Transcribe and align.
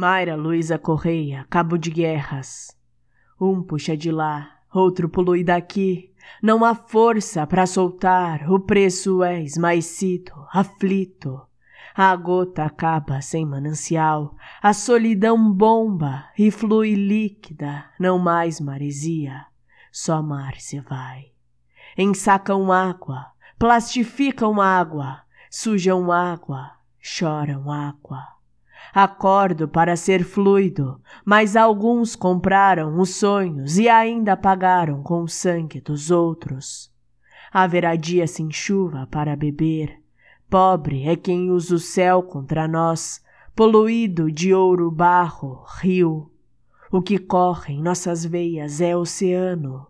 Mayra 0.00 0.34
Luísa 0.34 0.78
Correia, 0.78 1.46
Cabo 1.50 1.76
de 1.76 1.90
Guerras. 1.90 2.74
Um 3.38 3.62
puxa 3.62 3.94
de 3.94 4.10
lá, 4.10 4.50
outro 4.72 5.10
polui 5.10 5.44
daqui. 5.44 6.10
Não 6.42 6.64
há 6.64 6.74
força 6.74 7.46
para 7.46 7.66
soltar, 7.66 8.50
o 8.50 8.58
preço 8.58 9.22
é 9.22 9.42
esmaecido, 9.42 10.32
aflito. 10.54 11.38
A 11.94 12.16
gota 12.16 12.64
acaba 12.64 13.20
sem 13.20 13.44
manancial, 13.44 14.34
a 14.62 14.72
solidão 14.72 15.52
bomba 15.52 16.30
e 16.38 16.50
flui 16.50 16.94
líquida, 16.94 17.84
não 18.00 18.18
mais 18.18 18.58
maresia, 18.58 19.44
só 19.92 20.22
mar 20.22 20.54
se 20.58 20.80
vai. 20.80 21.26
Ensacam 21.98 22.72
água, 22.72 23.26
plastificam 23.58 24.62
água, 24.62 25.20
sujam 25.50 26.10
água, 26.10 26.70
choram 27.02 27.70
água. 27.70 28.39
Acordo 28.92 29.68
para 29.68 29.96
ser 29.96 30.24
fluido, 30.24 31.00
mas 31.24 31.54
alguns 31.54 32.16
compraram 32.16 32.98
os 32.98 33.14
sonhos 33.14 33.78
e 33.78 33.88
ainda 33.88 34.36
pagaram 34.36 35.02
com 35.02 35.22
o 35.22 35.28
sangue 35.28 35.80
dos 35.80 36.10
outros. 36.10 36.90
Haverá 37.52 37.94
dia 37.94 38.26
sem 38.26 38.50
chuva 38.50 39.06
para 39.10 39.36
beber. 39.36 40.00
Pobre 40.48 41.08
é 41.08 41.14
quem 41.14 41.50
usa 41.50 41.76
o 41.76 41.78
céu 41.78 42.22
contra 42.22 42.66
nós, 42.66 43.22
poluído 43.54 44.30
de 44.30 44.52
ouro, 44.52 44.90
barro, 44.90 45.64
rio. 45.80 46.30
O 46.90 47.00
que 47.00 47.18
corre 47.18 47.74
em 47.74 47.82
nossas 47.82 48.24
veias 48.24 48.80
é 48.80 48.96
oceano. 48.96 49.86